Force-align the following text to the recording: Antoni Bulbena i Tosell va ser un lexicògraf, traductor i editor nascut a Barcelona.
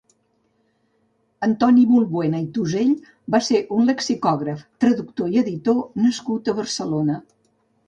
Antoni 1.47 1.83
Bulbena 1.91 2.39
i 2.45 2.47
Tosell 2.55 2.95
va 3.37 3.43
ser 3.49 3.61
un 3.77 3.87
lexicògraf, 3.91 4.65
traductor 4.87 5.31
i 5.37 5.41
editor 5.45 5.81
nascut 6.09 6.53
a 6.53 6.59
Barcelona. 6.65 7.23